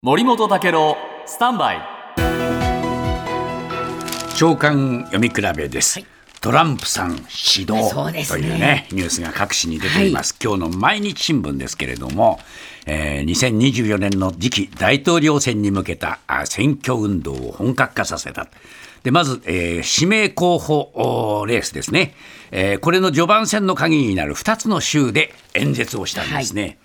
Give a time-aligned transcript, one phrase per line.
[0.00, 0.96] 森本武郎
[1.26, 1.80] スタンバイ。
[4.36, 6.00] 長官読み比べです、
[6.40, 7.90] トランプさん指導
[8.28, 12.38] というねニュースが各紙に出ています、今日の毎日新聞ですけれども、
[12.86, 18.46] えー2024年の次期大統領選に向けたあ選挙運動を本格化させた
[19.02, 22.14] でまず、えー指名候補レースですね、
[22.52, 26.78] えーこれの序盤戦の鍵になる2つの州で演説をしたんですね、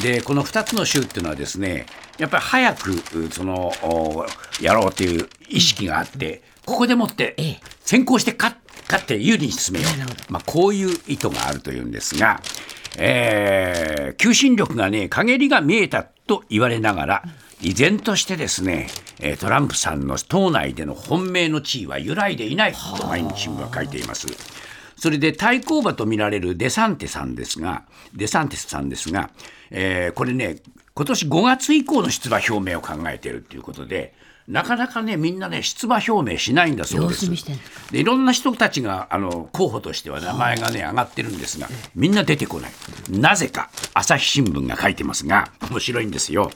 [0.00, 1.86] でこの2つの州っていうのはですね
[2.20, 4.26] やっぱり早くうそのお
[4.60, 7.60] やろうという意識があって、ここでもってええ。
[7.80, 12.40] 先行して勝勝って有利に進めよう、まあ、こういう意図があるというんですが、
[12.98, 17.22] えー求心力がね陰りが見えたと言われながら
[17.62, 18.88] 依然としてですね
[19.20, 24.26] えートランプさんの党内での本命の地位は揺らいでいないと毎日新聞は書いています。
[24.96, 27.84] それで対抗馬と見られるデサンテさんですが、
[28.14, 29.30] デサンテスさんですが、
[29.70, 30.56] えーこれね、
[30.94, 34.14] 今年5月以降の出馬表明を考えているということで、
[34.48, 37.30] なかなかね、みんなね、出馬表明しないんだそうです。
[37.92, 42.72] でいろんな人たちがあの候補としては名前がね、上がってるんですが、みんな出てこない。
[43.10, 46.50] なぜか、朝日新聞が書いてますが、面白いんですよ。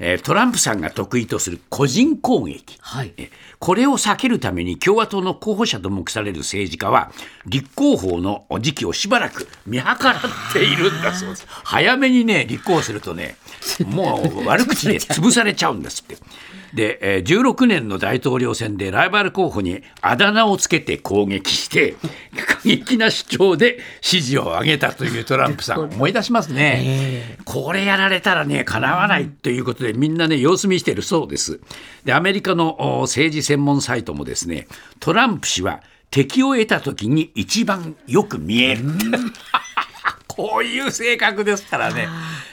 [0.00, 2.76] えートランプさんが得意とする個人攻撃。
[2.80, 3.12] はい。
[3.16, 7.12] えこれを避けるために共和党の候補者と目される政治家は
[7.46, 9.94] 立候補の時期をしばらく見計らっ
[10.52, 11.46] ているんだそうです。
[11.64, 13.36] 早めにね立候補するとね
[13.86, 16.16] もう悪口で 潰されちゃうんですって。
[16.72, 21.96] で、えー16年の大統領選でライバル候補にあだ名をつけて攻撃して
[22.46, 25.20] 過激な主張で支持を上げたとい。
[25.20, 31.60] うトランプさん思い出しますね、これやられたらねかなわないということでみんなね様子見してるそうです。
[32.04, 34.66] でアメリカのお政治専門サイトもですね
[34.98, 38.84] トランプ氏は敵を得た時に一番よく見える。
[40.26, 42.08] こういう性格ですからね、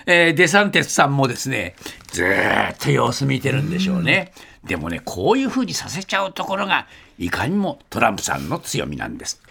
[0.05, 1.75] えーデサンテスさんもですね
[2.08, 4.33] ずーっと様子見てるんでしょうね、
[4.66, 9.41] でもねこういうふうにさせちゃうところがいかにもトランプさんの強みなんです